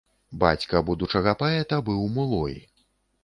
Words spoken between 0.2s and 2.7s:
Бацька будучага паэта быў мулой.